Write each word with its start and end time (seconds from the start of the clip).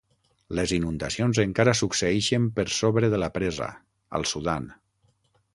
Les 0.59 0.71
inundacions 0.77 1.41
encara 1.43 1.75
succeeixen 1.81 2.49
per 2.57 2.67
sobre 2.79 3.13
de 3.15 3.23
la 3.25 3.33
presa, 3.39 3.71
al 4.21 4.29
Sudan. 4.33 4.71